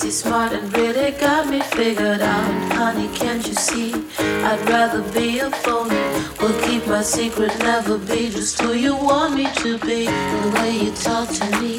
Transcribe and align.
sexy, 0.00 0.10
smart, 0.10 0.52
and 0.52 0.74
really 0.78 1.10
got 1.10 1.46
me 1.46 1.60
figured 1.60 2.22
out. 2.22 2.72
Honey, 2.72 3.08
can't 3.14 3.46
you 3.46 3.52
see? 3.52 3.92
I'd 4.18 4.66
rather 4.66 5.02
be 5.12 5.40
a 5.40 5.50
phony. 5.50 5.94
Will 6.40 6.58
keep 6.62 6.86
my 6.86 7.02
secret, 7.02 7.52
never 7.58 7.98
be 7.98 8.30
just 8.30 8.58
who 8.62 8.72
you 8.72 8.96
want 8.96 9.34
me 9.34 9.46
to 9.56 9.76
be. 9.78 10.06
The 10.06 10.50
way 10.54 10.78
you 10.84 10.92
talk 10.92 11.28
to 11.28 11.60
me, 11.60 11.74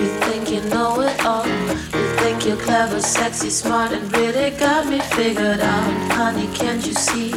you 0.00 0.08
think 0.26 0.50
you 0.50 0.62
know 0.70 1.00
it 1.00 1.24
all. 1.24 1.46
You 1.46 2.06
think 2.18 2.44
you're 2.44 2.56
clever, 2.56 3.00
sexy, 3.00 3.50
smart, 3.50 3.92
and 3.92 4.10
really 4.16 4.50
got 4.58 4.88
me 4.88 4.98
figured 5.14 5.60
out. 5.60 6.12
Honey, 6.12 6.48
can't 6.52 6.84
you 6.84 6.94
see? 6.94 7.32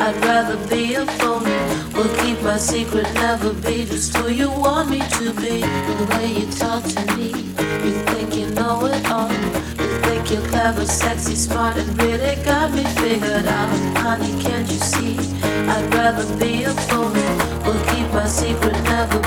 I'd 0.00 0.16
rather 0.24 0.56
be 0.68 0.94
a 0.94 1.06
phony. 1.18 1.58
Will 1.94 2.12
keep 2.22 2.42
my 2.42 2.58
secret, 2.58 3.06
never 3.14 3.52
be 3.52 3.84
just 3.84 4.16
who 4.16 4.32
you 4.32 4.50
want 4.50 4.90
me 4.90 4.98
to 4.98 5.32
be. 5.34 5.60
The 5.60 6.06
way 6.10 6.32
you 6.40 6.46
talk 6.50 6.82
to 6.82 7.16
me, 7.16 7.45
You 10.26 10.38
think 10.38 10.42
you're 10.42 10.50
clever, 10.50 10.86
sexy, 10.86 11.36
smart, 11.36 11.76
and 11.76 12.02
really 12.02 12.34
got 12.42 12.72
me 12.72 12.82
figured 13.00 13.46
out. 13.46 13.96
Honey, 13.98 14.42
can't 14.42 14.68
you 14.68 14.78
see? 14.78 15.16
I'd 15.68 15.94
rather 15.94 16.26
be 16.36 16.64
a 16.64 16.70
phony. 16.88 17.22
Will 17.64 17.84
keep 17.86 18.10
my 18.12 18.26
secret, 18.26 18.72
never 18.82 19.25